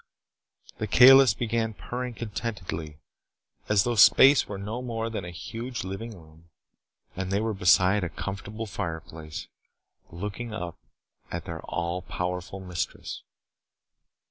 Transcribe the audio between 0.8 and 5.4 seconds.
Kalis began purring contentedly, as though space were no more than a